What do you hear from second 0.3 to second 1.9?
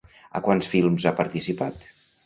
A quants films ha participat?